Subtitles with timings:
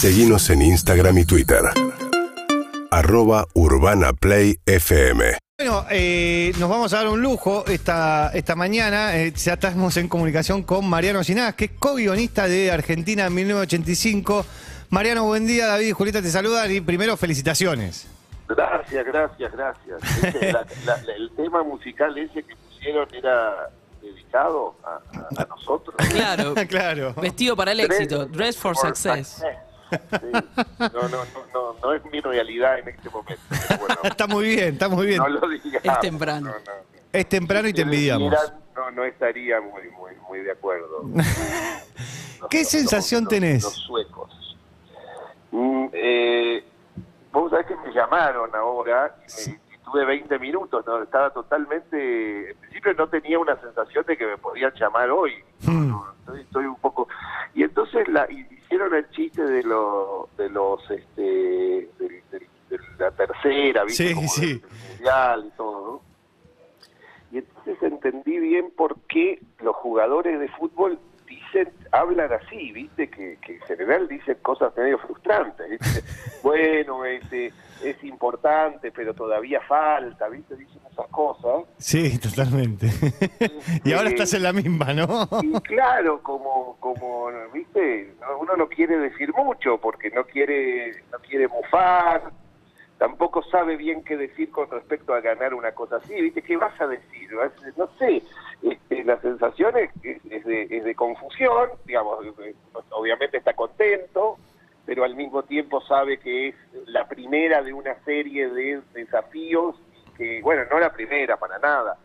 [0.00, 1.60] Seguimos en Instagram y Twitter.
[2.90, 5.36] Arroba Urbana Play FM.
[5.58, 9.16] Bueno, eh, nos vamos a dar un lujo esta, esta mañana.
[9.16, 14.46] Eh, ya estamos en comunicación con Mariano Sinás, que es co-guionista de Argentina en 1985.
[14.90, 15.66] Mariano, buen día.
[15.66, 18.06] David y Julieta te saludan y primero felicitaciones.
[18.48, 20.24] Gracias, gracias, gracias.
[20.24, 23.68] Este, la- la- el tema musical ese que pusieron era
[24.00, 25.94] dedicado a, a- a nosotros.
[26.10, 26.54] Claro.
[26.68, 27.14] claro.
[27.20, 28.26] Vestido para el éxito.
[28.26, 29.42] Dress for success.
[29.90, 30.32] Sí.
[30.78, 31.24] No, no, no,
[31.54, 33.42] no, no es mi realidad en este momento.
[33.48, 35.18] pero bueno, Está muy bien, está muy bien.
[35.18, 35.84] no lo digas.
[35.84, 36.50] Es temprano.
[36.50, 36.72] No, no.
[37.12, 38.34] Es temprano y te Si envidiamos.
[38.76, 41.02] No, no estaría muy, muy, muy de acuerdo.
[42.50, 43.62] ¿Qué Los- sensación los- tenés?
[43.64, 44.56] Los suecos.
[45.50, 46.64] Mm, eh,
[47.32, 51.02] vos sabés que me llamaron ahora y, me- y tuve 20 minutos, ¿no?
[51.02, 52.50] Estaba totalmente...
[52.50, 55.32] En principio no tenía una sensación de que me podían llamar hoy.
[55.66, 57.08] No, Estoy, estoy un poco...
[57.54, 60.90] Y entonces la, hicieron el chiste de, lo, de los...
[60.90, 61.22] este
[61.98, 62.22] del-
[62.68, 64.08] de la tercera, ¿viste?
[64.08, 64.62] Sí, Como sí.
[64.90, 66.02] mundial y todo, ¿no?
[67.32, 70.98] Y entonces entendí bien por qué los jugadores de fútbol
[71.28, 75.68] dicen, hablan así, viste, que, que en general dicen cosas medio frustrantes.
[75.70, 76.02] ¿viste?
[76.42, 77.52] bueno, este,
[77.84, 81.64] es importante, pero todavía falta, viste, dicen esas cosas.
[81.78, 82.86] Sí, totalmente.
[83.84, 85.28] y ahora estás en la misma, ¿no?
[85.42, 91.18] Y claro, como, como, viste, no- uno no quiere decir mucho porque no quiere, no
[91.20, 92.22] quiere mufar,
[92.98, 96.78] tampoco sabe bien qué decir con respecto a ganar una cosa así, viste, ¿qué vas
[96.80, 97.30] a decir?
[97.76, 98.22] No sé,
[98.62, 102.54] este, la sensación es, es- es de, es de confusión, digamos, eh,
[102.90, 104.38] obviamente está contento,
[104.84, 106.54] pero al mismo tiempo sabe que es
[106.86, 109.76] la primera de una serie de desafíos,
[110.16, 111.96] que, bueno, no la primera para nada,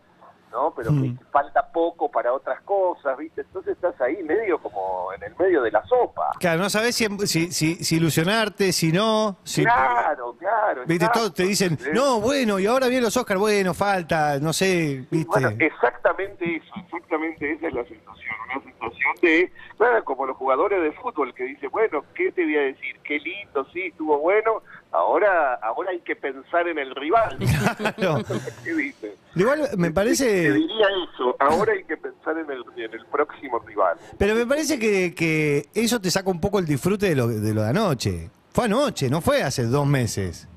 [0.52, 0.72] ¿no?
[0.76, 1.18] Pero que Mm.
[1.32, 3.40] falta poco para otras cosas, ¿viste?
[3.40, 6.30] Entonces estás ahí medio como en el medio de la sopa.
[6.38, 9.38] Claro, no sabes si, si, si- si ilusionarte, si no.
[9.42, 10.82] Si, Claro, claro.
[10.86, 11.18] Viste, exacto.
[11.18, 15.26] todos te dicen, no, bueno, y ahora vienen los Oscars, bueno, falta, no sé, viste.
[15.28, 18.23] Bueno, exactamente eso, exactamente esa es la sensación,
[18.54, 22.56] una sensación de, claro, como los jugadores de fútbol que dicen, bueno, ¿qué te voy
[22.56, 22.96] a decir?
[23.04, 27.38] Qué lindo, sí, estuvo bueno, ahora ahora hay que pensar en el rival.
[27.96, 28.22] Claro.
[28.64, 29.12] ¿Qué dicen?
[29.34, 33.58] Igual me Te parece, diría eso, ahora hay que pensar en el, en el próximo
[33.60, 33.96] rival.
[34.18, 37.54] pero me parece que, que eso te saca un poco el disfrute de lo de,
[37.54, 38.30] lo de anoche.
[38.52, 40.48] Fue anoche, no fue hace dos meses.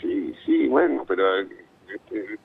[0.00, 2.38] Sí, sí, bueno, pero este,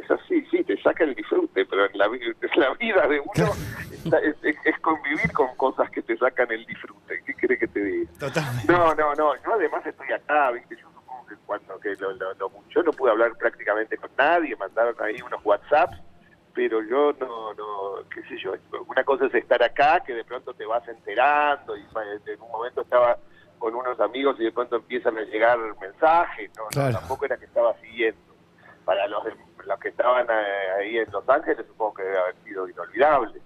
[0.00, 3.20] es así, sí, te saca el disfrute, pero en la, vi- en la vida de
[3.20, 3.52] uno
[3.90, 7.22] es, es- es convivir con cosas que te sacan el disfrute.
[7.24, 8.10] ¿Qué quiere que te diga?
[8.18, 8.72] Totalmente.
[8.72, 10.76] No, no, no, yo además estoy acá, ¿viste?
[10.76, 14.54] Yo supongo que cuando que lo, lo- lo- yo no pude hablar prácticamente con nadie,
[14.56, 15.98] mandaron ahí unos WhatsApps,
[16.54, 18.54] pero yo no, no, qué sé yo,
[18.86, 21.80] una cosa es estar acá, que de pronto te vas enterando, y
[22.26, 23.18] en un momento estaba
[23.58, 27.44] con unos amigos y de pronto empiezan a llegar mensajes, no, no, tampoco era que
[27.46, 28.20] estaba siguiendo.
[28.84, 29.34] Para los, de-
[29.66, 33.40] los que estaban eh, ahí en Los Ángeles, supongo que debe haber sido inolvidable.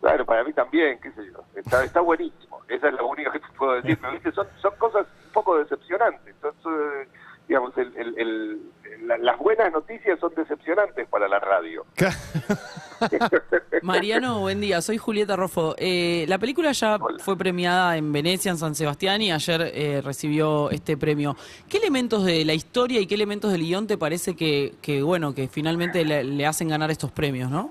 [0.00, 3.40] Claro, para mí también, qué sé yo, está, está buenísimo, esa es lo único que
[3.40, 4.32] te puedo decir, pero ¿viste?
[4.32, 7.08] Son, son cosas un poco decepcionantes, Entonces,
[7.48, 8.60] digamos, el, el- el-
[9.06, 11.84] la- las buenas noticias son decepcionantes para la radio.
[13.82, 14.80] Mariano, buen día.
[14.82, 15.74] Soy Julieta Rofo.
[15.78, 17.18] Eh, la película ya Hola.
[17.22, 21.36] fue premiada en Venecia, en San Sebastián, y ayer eh, recibió este premio.
[21.68, 25.34] ¿Qué elementos de la historia y qué elementos del guion te parece que, que bueno,
[25.34, 27.70] que finalmente le, le hacen ganar estos premios, no?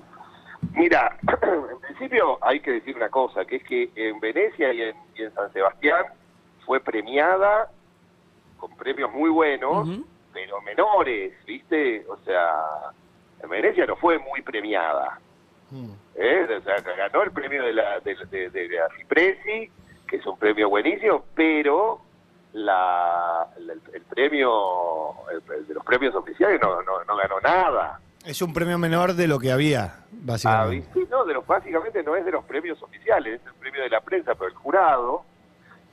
[0.74, 4.96] Mira, en principio hay que decir una cosa, que es que en Venecia y en,
[5.14, 6.04] y en San Sebastián
[6.64, 7.70] fue premiada
[8.58, 9.88] con premios muy buenos,
[10.32, 12.04] pero menores, ¿viste?
[12.08, 12.54] O sea,
[13.42, 15.18] en Venecia no fue muy premiada.
[16.14, 16.46] ¿eh?
[16.58, 19.70] O sea, ganó el premio de la, de, de- de la Cipresi,
[20.06, 22.00] que es un premio buenísimo, pero
[22.52, 28.00] la, la- el, el premio el- de los premios oficiales no, no, no ganó nada.
[28.24, 30.88] Es un premio menor de lo que había, Ah, básicamente.
[30.92, 33.90] sí, no, de los, básicamente no es de los premios oficiales, es el premio de
[33.90, 35.22] la prensa, pero el jurado,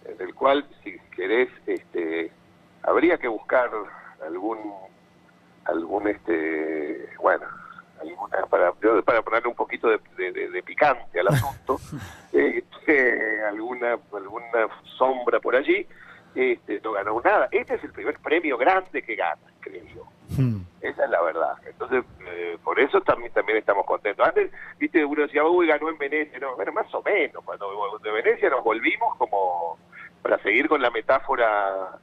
[0.06, 2.32] en el cual, si querés, este,
[2.85, 3.70] habría que buscar
[4.26, 4.59] algún,
[5.66, 7.46] algún, este, bueno,
[8.02, 8.72] alguna, para,
[9.03, 9.99] para ponerle un poquito de,
[10.32, 11.78] de- picante al asunto,
[12.34, 14.67] este, alguna, alguna
[14.97, 15.85] sombra por allí,
[16.34, 17.47] este, no ganó nada.
[17.52, 20.03] Este es el primer premio grande que gana, creo yo.
[20.37, 20.61] Hmm.
[20.82, 21.53] Esa es la verdad.
[21.66, 24.28] Entonces, eh, por eso también también estamos contentos.
[24.28, 26.37] Antes, viste, uno decía, uy, ganó en Venecia.
[26.40, 27.43] No, bueno, más o menos.
[27.43, 29.78] Cuando de Venecia nos volvimos como,
[30.22, 31.97] para seguir con la metáfora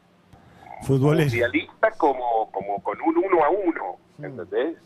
[0.86, 1.24] Futbolero.
[1.28, 4.76] mundialista, como, como con un uno a uno, ¿entendés?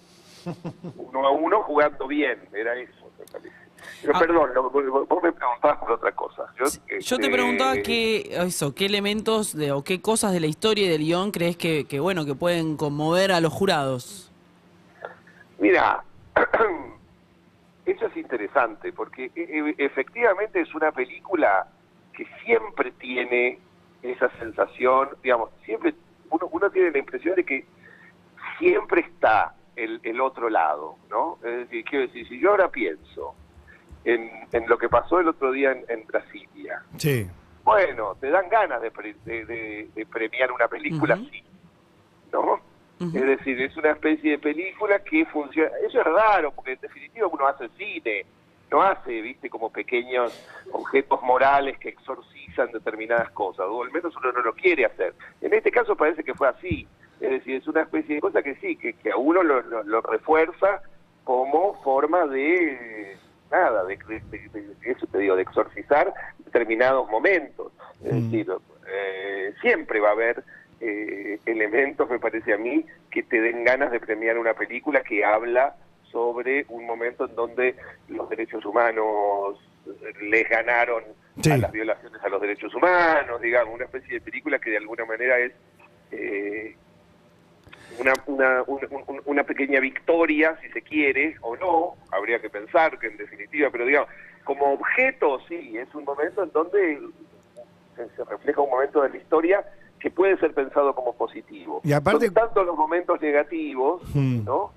[0.96, 3.56] uno a uno jugando bien, era eso, me parece.
[4.02, 4.18] Pero Ah.
[4.20, 6.46] perdón, lo- vos me preguntabas por otra cosa.
[6.58, 6.64] Yo,
[6.98, 10.86] Yo te este, preguntaba qué, eso, qué elementos de, o qué cosas de la historia
[10.86, 14.30] y del guion crees que, que, bueno, que pueden conmover a los jurados.
[15.58, 16.02] Mira,
[17.86, 21.66] eso es interesante, porque e- e- efectivamente es una película
[22.12, 23.58] que siempre tiene
[24.10, 25.94] esa sensación, digamos, siempre
[26.30, 27.64] uno, uno tiene la impresión de que
[28.58, 31.38] siempre está el, el otro lado, ¿no?
[31.44, 33.34] Es decir, quiero decir, si yo ahora pienso
[34.04, 37.26] en, en lo que pasó el otro día en, en Brasilia, Sí.
[37.64, 41.42] bueno, te dan ganas de, pre- de- de- de premiar una película así,
[42.32, 42.60] ¿no?
[42.98, 45.68] Es decir, es una especie de película que funciona.
[45.86, 48.24] Eso es raro, porque en definitiva uno hace cine,
[48.70, 50.32] no hace, viste, como pequeños
[50.72, 55.14] objetos morales que exorcizan determinadas cosas, o al menos uno no lo quiere hacer.
[55.40, 56.86] En este caso parece que fue así.
[57.20, 59.82] Es decir, es una especie de cosa que sí, que, que a uno lo, lo-
[59.84, 60.82] lo refuerza
[61.24, 63.16] como forma de
[63.50, 67.72] nada, de, de- de- de- eso te digo, de exorcizar determinados momentos.
[68.04, 68.30] Es Mm.
[68.30, 68.52] decir,
[68.88, 70.42] eh, siempre va a haber
[70.80, 75.24] eh, elementos, me parece a mí, que te den ganas de premiar una película que
[75.24, 75.74] habla
[76.12, 77.76] sobre un momento en donde
[78.08, 79.58] los derechos humanos
[80.22, 81.04] les ganaron
[81.42, 81.50] Sí.
[81.50, 85.04] a las violaciones a los derechos humanos, digamos, una especie de película que de alguna
[85.04, 85.52] manera es
[86.12, 86.74] eh,
[87.98, 92.98] una, una, un- un- una pequeña victoria, si se quiere, o no, habría que pensar
[92.98, 94.08] que en definitiva, pero digamos,
[94.44, 97.00] como objeto, sí, es un momento en donde
[97.96, 99.64] se, se refleja un momento de la historia
[99.98, 101.80] que puede ser pensado como positivo.
[101.84, 104.44] Y aparte- Son tanto los momentos negativos, Hmm.
[104.44, 104.72] ¿no?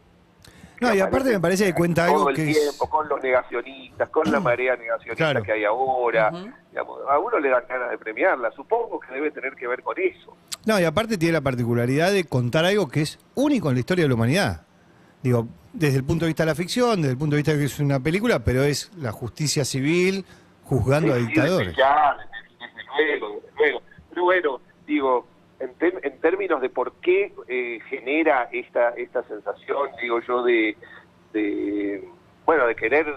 [0.81, 2.89] No, y aparte me parece que cuenta algo todo el que tiempo, es...
[2.89, 5.43] con los negacionistas, con la marea negacionista Claro.
[5.43, 6.31] que hay ahora.
[6.71, 8.51] Digamos, a uno le dan ganas de premiarla.
[8.51, 10.35] Supongo que debe tener que ver con eso.
[10.65, 14.03] No, y aparte tiene la particularidad de contar algo que es único en la historia
[14.05, 14.61] de la humanidad.
[15.21, 17.59] Digo, desde el punto de vista de la ficción, desde el punto de vista de
[17.59, 20.23] que es una película, pero es la justicia civil
[20.63, 21.67] juzgando a Sí, sí, dictadores.
[21.69, 23.81] desde ya, desde, desde luego, desde luego.
[24.09, 25.27] Pero bueno, digo,
[25.59, 25.71] en,
[26.03, 30.75] en términos de por qué eh, genera esta esta sensación, digo yo, de,
[31.33, 32.03] de
[32.45, 33.07] bueno, de querer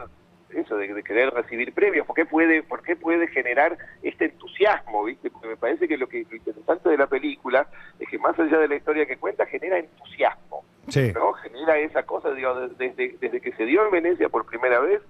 [0.50, 5.04] eso, de, de querer recibir premios, ¿por qué puede, por qué puede generar este entusiasmo,
[5.04, 5.30] viste?
[5.30, 7.66] Porque me parece que lo que lo interesante de la película
[7.98, 10.62] es que más allá de la historia que cuenta, genera entusiasmo.
[10.88, 11.10] Sí.
[11.14, 11.32] ¿no?
[11.34, 15.00] Genera esa cosa, digo, de- desde, desde que se dio en Venecia por primera vez,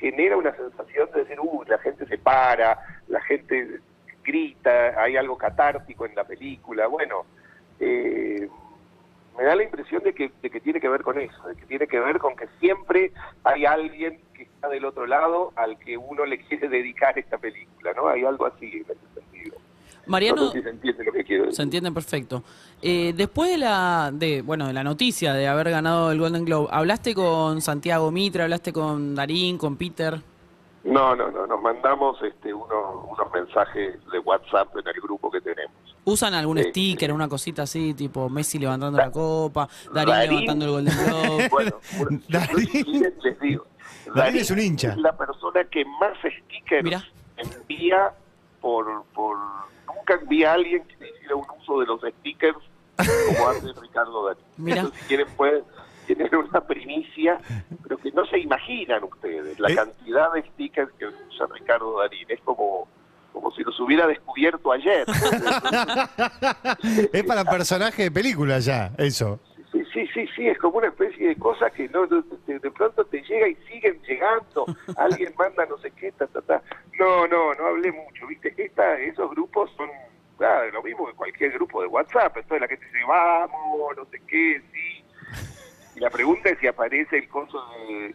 [0.00, 3.78] genera una sensación de decir, uh, la gente se para, la gente
[4.28, 7.24] grita, hay algo catártico en la película, bueno,
[7.80, 8.46] eh,
[9.36, 11.64] me da la impresión de que, de que tiene que ver con eso, de que
[11.66, 13.12] tiene que ver con que siempre
[13.44, 17.92] hay alguien que está del otro lado al que uno le quiere dedicar esta película,
[17.94, 18.08] ¿no?
[18.08, 19.56] Hay algo así en ese sentido.
[20.06, 21.56] Mariano, No sé si se entiende lo que quiero decir.
[21.56, 22.42] se entiende perfecto.
[22.82, 26.68] Eh, después de la, de, bueno, de la noticia de haber ganado el Golden Globe,
[26.70, 30.20] ¿hablaste con Santiago Mitra, hablaste con Darín, con Peter?
[30.84, 35.40] No, no, no, nos mandamos este, unos, unos mensajes de WhatsApp en el grupo que
[35.40, 35.74] tenemos.
[36.04, 37.14] ¿Usan algún Sí, sticker, sí.
[37.14, 40.30] una cosita así, tipo Messi levantando la copa, Darín, Darín.
[40.30, 41.48] levantando el Golden Globe?
[41.50, 43.14] Bueno, bueno, Darín.
[43.22, 43.66] les digo.
[44.14, 44.92] Darín es un hincha.
[44.92, 47.04] Es la persona que más stickers Mirá.
[47.36, 48.12] envía
[48.60, 49.36] por, por...
[49.86, 52.56] Nunca vi a alguien que hiciera un uso de los stickers
[52.96, 54.44] como hace Ricardo Darín.
[54.56, 54.82] Mirá.
[54.82, 55.64] Eso, si quieren pueden
[57.82, 59.74] pero que no se imaginan ustedes la Eh.
[59.74, 62.26] cantidad de stickers que usa Ricardo Darín.
[62.28, 62.88] Es como,
[63.32, 65.06] como si los hubiera descubierto ayer.
[67.12, 69.40] es para personaje de película ya, eso.
[69.72, 72.22] Sí, sí, sí, sí, es como una especie de cosa que no, de,
[72.58, 74.64] de pronto te llega y siguen llegando.
[74.96, 76.62] Alguien manda no sé qué, ta, ta, ta.
[76.98, 78.54] No, no, no hablé mucho, ¿viste?
[78.56, 79.88] Esta, esos grupos son
[80.38, 82.34] claro, lo mismo que cualquier grupo de WhatsApp.
[82.36, 84.77] Entonces la gente dice, vamos, no sé qué, sí.
[85.98, 88.14] Y la pregunta es si aparece el coso de,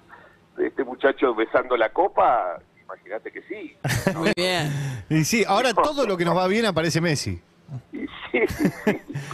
[0.62, 2.60] de este muchacho besando la copa.
[2.86, 3.76] Imagínate que sí.
[4.16, 4.72] Muy bien.
[5.10, 7.42] Y sí, ahora todo lo que nos va bien aparece Messi.
[7.92, 7.98] Y
[8.32, 8.40] sí.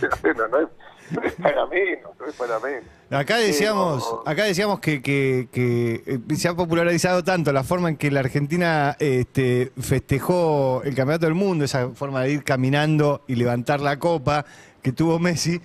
[0.02, 0.68] Pero bueno, no es,
[1.12, 2.84] no es para menos, no es para menos.
[3.12, 7.98] Acá decíamos, acá decíamos que, que- que, eh, se ha popularizado tanto la forma en
[7.98, 13.36] que la Argentina este, festejó el campeonato del mundo, esa forma de ir caminando y
[13.36, 14.46] levantar la copa
[14.82, 15.60] que tuvo Messi,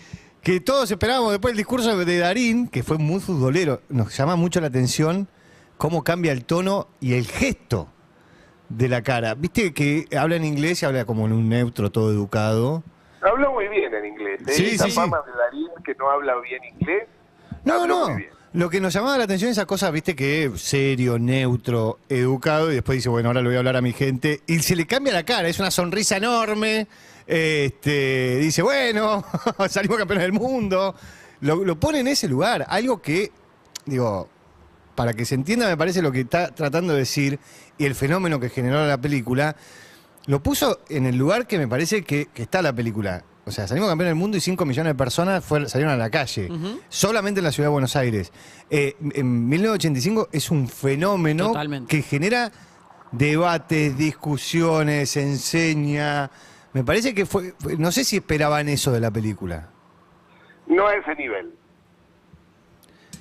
[0.44, 3.80] que todos esperábamos después el discurso de Darín, que fue muy futbolero.
[3.88, 5.26] Nos llama mucho la atención
[5.78, 7.88] cómo cambia el tono y el gesto
[8.68, 9.34] de la cara.
[9.34, 12.82] Viste que habla en inglés y habla como en un neutro todo educado.
[13.22, 14.42] Habló muy bien en inglés.
[14.46, 14.52] ¿eh?
[14.52, 14.96] Sí, Esa sí, sí.
[14.96, 17.08] fama de Darín que no habla bien inglés.
[17.64, 18.08] No, no.
[18.10, 18.30] muy bien.
[18.52, 22.70] Lo que nos llamaba la atención es esa cosa, viste, que es serio, neutro, educado,
[22.70, 24.42] y después dice, bueno, ahora le voy a hablar a mi gente.
[24.46, 26.86] Y se le cambia la cara, es una sonrisa enorme.
[27.26, 29.24] Este, dice, bueno,
[29.68, 30.94] salimos campeones del mundo.
[31.40, 33.32] Lo, lo pone en ese lugar, algo que,
[33.86, 34.28] digo,
[34.94, 37.38] para que se entienda, me parece lo que está tratando de decir
[37.78, 39.56] y el fenómeno que generó la película,
[40.26, 43.24] lo puso en el lugar que me parece que, que está la película.
[43.46, 46.50] O sea, salimos campeón del mundo y 5 millones de personas salieron a la calle,
[46.88, 48.32] solamente en la ciudad de Buenos Aires.
[48.70, 51.94] Eh, en 1985 es un fenómeno Totalmente.
[51.94, 52.50] que genera
[53.12, 56.30] debates, discusiones, enseña.
[56.74, 59.70] Me parece que fue, fue- no sé si esperaban eso de la película.
[60.66, 61.54] No a ese nivel.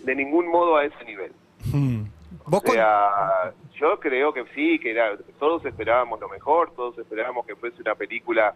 [0.04, 1.32] De ningún modo a ese nivel.
[1.72, 2.04] Hmm.
[2.46, 7.46] ¿Vos O sea, yo creo que sí, que era, todos esperábamos lo mejor, todos esperábamos
[7.46, 8.56] que fuese una película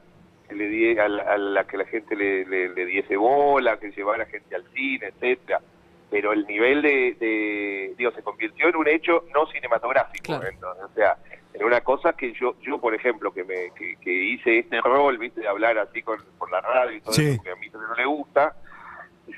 [0.49, 3.77] que le die, a, la, a la que la gente le, le- le diese bola,
[3.79, 5.61] que llevara gente al cine, etcétera.
[6.09, 10.47] Pero el nivel de, de- digo, se convirtió en un hecho no cinematográfico, Claro.
[10.47, 11.17] entonces, o sea,
[11.59, 15.17] en una cosa que yo, yo por ejemplo, que me que, que hice este rol,
[15.17, 17.29] viste, de hablar así con, por la radio y todo Sí.
[17.29, 18.55] eso, que a mí no le gusta,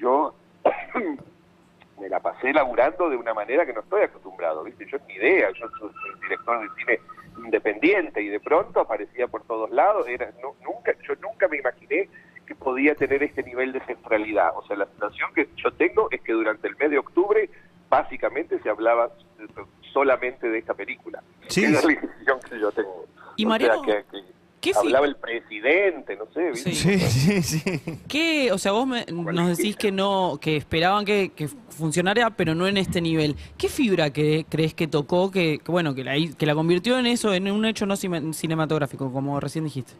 [0.01, 0.33] yo
[1.99, 4.85] me la pasé laburando de una manera que no estoy acostumbrado, ¿viste?
[4.85, 5.89] Yo ni idea, yo soy
[6.21, 6.99] director de cine
[7.43, 12.09] independiente y de pronto aparecía por todos lados, era nu- nunca yo nunca me imaginé
[12.45, 14.51] que podía tener este nivel de centralidad.
[14.57, 17.49] O sea, la sensación que yo tengo es que durante el mes de octubre
[17.89, 19.11] básicamente se hablaba
[19.93, 21.21] solamente de esta película.
[21.47, 23.05] Sí, es la sensación que yo tengo.
[23.35, 24.23] Y O Mariano, sea, que- que
[24.61, 26.71] ¿qué hablaba el presidente, no sé, ¿viste?
[26.73, 26.99] Sí.
[26.99, 27.99] Sí, sí.
[28.09, 32.53] ¿Qué, o sea, vos me- nos decís que no, que esperaban que, que funcionara, pero
[32.55, 33.35] no en este nivel.
[33.57, 37.05] ¿Qué fibra que, crees que tocó, que, que, bueno, que la, que la convirtió en
[37.05, 39.93] eso, en un hecho no cine- cinematográfico, como recién dijiste?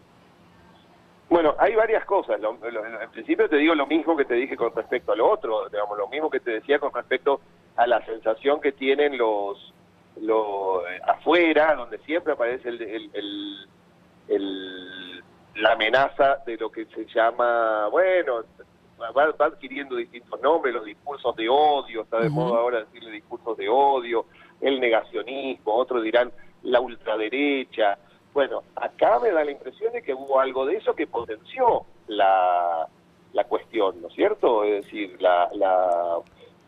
[1.29, 2.41] Bueno, hay varias cosas.
[2.41, 5.29] Lo- lo- en principio te digo lo mismo que te dije con respecto a lo
[5.31, 7.39] otro, digamos, lo mismo que te decía con respecto
[7.75, 9.73] a la sensación que tienen los,
[10.21, 13.67] eh, afuera, donde siempre aparece el, el- el-
[14.27, 15.23] el-
[15.55, 18.43] la amenaza de lo que se llama, bueno,
[19.01, 22.35] va, va adquiriendo distintos nombres, los discursos de odio, está de Ujú.
[22.41, 24.25] moda ahora decirle discursos de odio,
[24.61, 26.31] el negacionismo, otros dirán
[26.63, 27.97] la ultraderecha.
[28.33, 32.87] Bueno, acá me da la impresión de que hubo algo de eso que potenció la,
[33.33, 34.63] la cuestión, ¿no es cierto?
[34.63, 36.19] Es decir, la, la,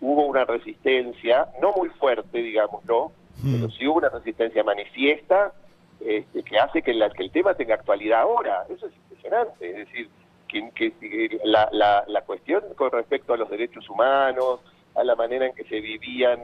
[0.01, 3.11] hubo una resistencia, no muy fuerte, digámoslo,
[3.43, 3.55] Mm.
[3.55, 5.53] pero sí hubo una resistencia manifiesta
[5.99, 8.65] este, que hace que, la- que el tema tenga actualidad ahora.
[8.69, 9.69] Eso es impresionante.
[9.69, 10.09] Es decir,
[10.47, 14.59] que, que- la, la, la cuestión con respecto a los derechos humanos,
[14.95, 16.39] a la manera en que se vivían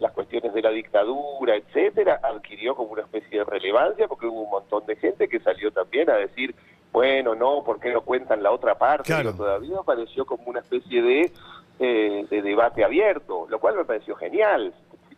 [0.00, 4.50] las cuestiones de la dictadura, etcétera, adquirió como una especie de relevancia porque hubo un
[4.50, 6.54] montón de gente que salió también a decir,
[6.90, 9.04] bueno, no, ¿por qué no cuentan la otra parte?
[9.04, 9.32] Claro.
[9.32, 11.30] Pero todavía apareció como una especie de,
[11.78, 14.72] eh, de debate abierto, lo cual me pareció genial,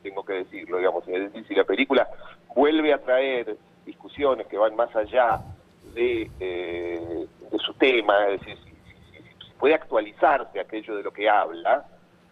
[0.05, 1.09] tengo que decirlo, digamos.
[1.09, 2.07] Es decir, si la película
[2.55, 3.57] vuelve a traer
[3.87, 5.41] discusiones que van más allá
[5.95, 11.11] de, eh, de su tema, es decir, si, si- si puede actualizarse aquello de lo
[11.13, 11.85] que habla,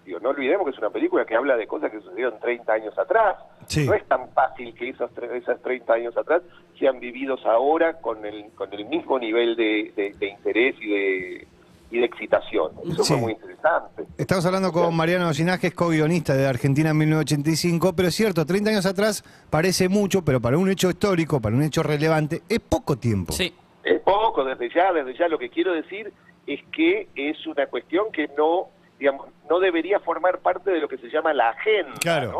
[0.04, 2.96] digo, no olvidemos que es una película que habla de cosas que sucedieron 30 años
[2.98, 3.36] atrás.
[3.66, 3.86] Sí.
[3.86, 6.42] No es tan fácil que esos, esas 30 años atrás
[6.78, 11.46] sean vividos ahora con el, con el mismo nivel de, de- de interés y de,
[11.92, 12.72] y de excitación.
[12.90, 13.12] Eso Sí.
[13.12, 14.04] fue muy interesante.
[14.16, 18.44] Estamos hablando con Mariano Sinás, que es co-guionista de Argentina en 1985, pero es cierto,
[18.46, 22.60] 30 años atrás parece mucho, pero para un hecho histórico, para un hecho relevante, es
[22.60, 23.32] poco tiempo.
[23.34, 23.52] Sí.
[23.84, 26.12] Es poco, desde ya, desde ya lo que quiero decir
[26.46, 28.68] es que es una cuestión que no,
[28.98, 32.32] digamos, no debería formar parte de lo que se llama la agenda, Claro.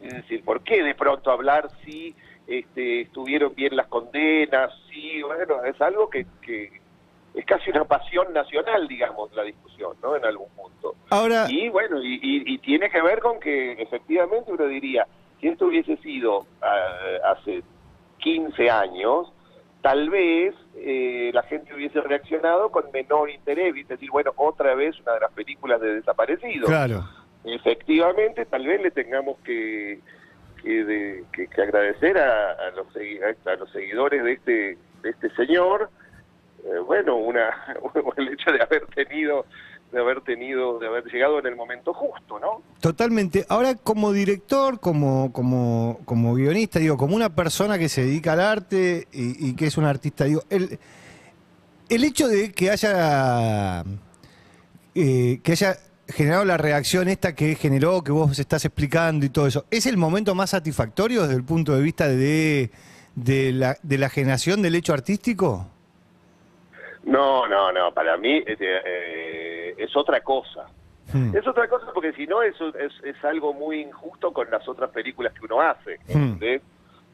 [0.00, 0.06] ¿no?
[0.06, 2.14] Es decir, ¿por qué de pronto hablar si
[2.46, 4.70] este, estuvieron bien las condenas?
[4.90, 6.80] Sí, bueno, es algo que, que
[7.36, 10.16] es casi una pasión nacional, digamos, la discusión, ¿no?
[10.16, 10.96] En algún punto.
[11.10, 15.06] Ahora, Y bueno, y, y- y tiene que ver con que efectivamente uno diría,
[15.40, 17.62] si esto hubiese sido ah, hace
[18.18, 19.30] 15 años,
[19.82, 23.94] tal vez eh, la gente hubiese reaccionado con menor interés, ¿viste?
[23.94, 26.68] decir, bueno, otra vez una de las películas de desaparecidos.
[26.68, 27.04] claro.
[27.44, 30.00] Efectivamente, tal vez le tengamos que,
[30.62, 32.86] que, de- que- que agradecer a, a los,
[33.46, 35.88] a los seguidores de este, de este señor,
[36.66, 37.50] eh, bueno, una,
[38.16, 39.46] el hecho de haber tenido,
[39.92, 42.62] de haber tenido, de haber llegado en el momento justo, ¿no?
[42.80, 43.46] Totalmente.
[43.48, 48.40] Ahora, como director, como, como, como guionista, digo, como una persona que se dedica al
[48.40, 50.78] arte y, que es un artista, digo, el,
[51.88, 53.84] el hecho de que haya
[54.94, 59.46] eh, que haya generado la reacción esta que generó, que vos estás explicando y todo
[59.46, 62.70] eso, ¿es el momento más satisfactorio desde el punto de vista de,
[63.14, 65.68] de, la, de la generación del hecho artístico?
[67.06, 70.66] No, no, no, para mí eh, eh, es otra cosa.
[71.12, 71.34] Hmm.
[71.36, 74.90] Es otra cosa porque si no es, es, es algo muy injusto con las otras
[74.90, 75.98] películas que uno hace.
[76.08, 76.32] Hmm.
[76.32, 76.62] ¿entendés?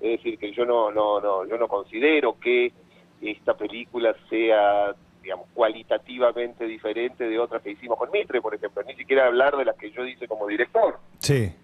[0.01, 2.73] Es decir, que yo no, no, no, yo no considero que
[3.21, 8.83] esta película sea, digamos, cualitativamente diferente de otras que hicimos con Mitre, por ejemplo.
[8.85, 10.99] Ni siquiera hablar de las que yo hice como director.
[11.19, 11.55] Sí.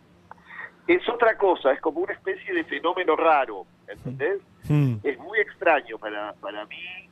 [0.87, 4.41] es otra cosa, es como una especie de fenómeno raro, ¿entendés?
[4.69, 4.97] Mm.
[5.03, 7.08] Es muy extraño para, para mí,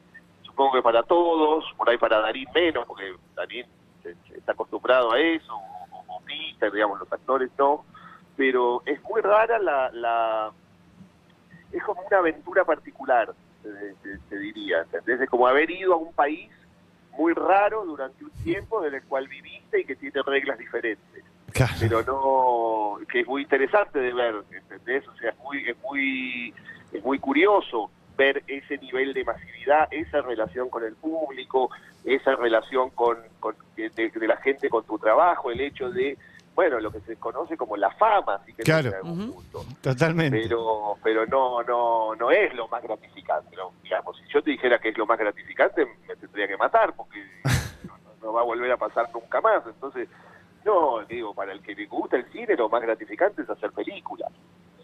[0.57, 3.67] supongo que para todos, por ahí para Darín menos, porque Darín
[4.03, 7.85] se- se está acostumbrado a eso, o, Peter, digamos, los actores no,
[8.37, 9.91] pero es muy rara la...
[9.93, 10.51] la
[11.73, 13.35] es como una aventura particular,
[14.31, 15.21] se, diría, ¿entendés?
[15.21, 16.51] Es como haber ido a un país
[17.19, 21.73] muy raro durante un tiempo en el cual viviste y que tiene reglas diferentes Claro.
[21.81, 25.07] pero no que es muy interesante de ver ¿entendés?
[25.09, 26.55] o sea es muy es muy
[26.93, 31.71] es muy curioso ver ese nivel de masividad esa relación con el público
[32.05, 36.17] esa relación con, con de, de la gente con tu trabajo el hecho de
[36.55, 38.89] bueno lo que se conoce como la fama así que Claro.
[38.89, 39.35] en algún
[39.83, 40.41] Totalmente.
[40.43, 43.73] pero pero no no no es lo más gratificante ¿no?
[43.83, 47.23] digamos si yo te dijera que es lo más gratificante me tendría que matar porque
[47.85, 50.09] no, no va a volver a pasar nunca más entonces
[50.65, 54.33] no digo para el que le gusta el cine lo más gratificante es hacer películas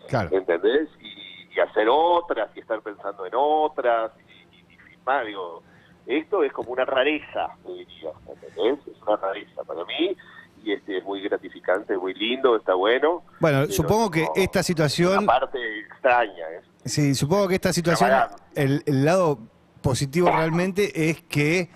[0.09, 0.29] Claro.
[0.37, 0.89] ¿entendés?
[1.01, 1.23] Y,
[1.55, 5.63] y hacer otras y estar pensando en otras y, y- y filmar digo
[6.07, 8.79] esto es como una rareza diría ¿entendés?
[8.87, 10.17] es una rareza para mí
[10.65, 15.19] y este es muy gratificante muy lindo está bueno Bueno, supongo que no- esta situación,
[15.19, 16.45] una parte extraña
[16.85, 18.11] es sí, supongo que esta situación,
[18.55, 19.39] el, el lado
[19.83, 21.69] positivo realmente es que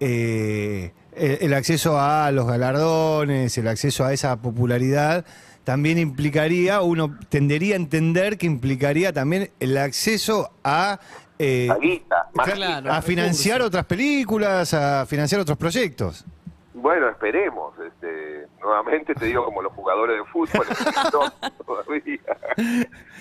[0.00, 5.24] eh, el, el acceso a los galardones, el acceso a esa popularidad,
[5.66, 11.00] también implicaría, uno tendería a entender que implicaría también el acceso a,
[11.40, 12.92] eh, guita Claro.
[12.92, 16.24] a financiar otras películas, a financiar otros proyectos.
[16.72, 17.74] Bueno, esperemos.
[17.84, 20.64] Este, nuevamente te digo como los jugadores de fútbol,
[21.12, 21.32] no,
[21.64, 22.20] todavía.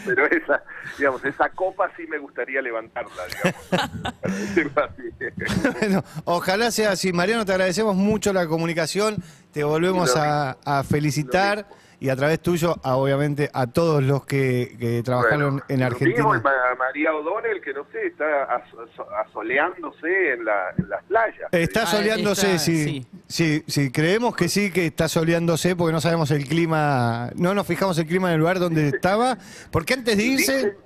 [0.06, 0.62] Pero esa,
[1.00, 3.66] digamos, esa copa sí me gustaría levantarla, digamos.
[4.22, 5.80] para decirlo así.
[5.80, 7.12] Bueno, ojalá sea así.
[7.12, 9.16] Mariano, te agradecemos mucho la comunicación.
[9.52, 11.66] Te volvemos a, a felicitar.
[12.00, 15.86] Y a través tuyo, a, obviamente, a todos los que, que trabajaron Bueno, en lo
[15.86, 16.16] Argentina.
[16.16, 21.50] mismo Ma- María O'Donnell, que no sé, está aso- asoleándose en, la, en las playas.
[21.52, 22.84] Está Ah, soleándose, está- sí.
[22.86, 23.08] sí.
[23.28, 23.64] sí.
[23.68, 27.98] Sí, creemos que sí, que está soleándose porque no sabemos el clima, no nos fijamos
[28.00, 29.38] el clima en el lugar donde estaba,
[29.72, 30.78] porque antes de irse Dicen-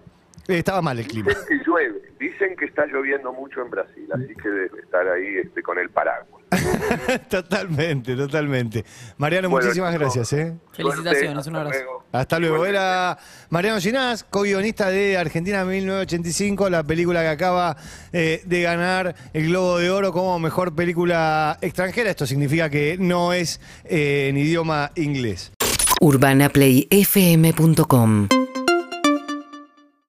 [0.48, 1.30] estaba mal el clima.
[1.30, 5.38] Dicen que llueve, dicen que está lloviendo mucho en Brasil, así que debe estar ahí
[5.43, 6.38] este, con el paraguas.
[7.30, 8.84] totalmente, totalmente.
[9.18, 10.34] Mariano, Bueno, muchísimas gracias.
[10.34, 10.54] ¿eh?
[10.72, 11.76] Felicitaciones, un abrazo.
[11.78, 12.04] luego.
[12.12, 12.66] Hasta luego.
[12.66, 13.18] Era
[13.50, 17.78] Mariano Ginás, co-guionista de Argentina 1985, la película que acaba
[18.12, 22.10] eh, de ganar el Globo de Oro como mejor película extranjera.
[22.10, 25.52] Esto significa que no es eh, en idioma inglés.
[26.02, 28.30] urbanaplayfm.com